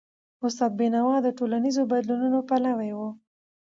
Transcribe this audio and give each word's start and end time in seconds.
استاد 0.45 0.71
بینوا 0.79 1.15
د 1.23 1.27
ټولنیزو 1.37 1.83
بدلونونو 1.91 2.39
پلوی 2.49 2.91
و. 2.97 2.99